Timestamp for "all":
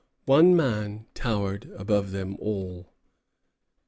2.39-2.91